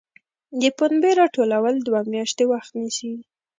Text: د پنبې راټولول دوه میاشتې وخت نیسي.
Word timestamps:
د 0.61 0.63
پنبې 0.77 1.11
راټولول 1.21 1.75
دوه 1.87 2.01
میاشتې 2.13 2.43
وخت 2.51 2.71
نیسي. 2.79 3.13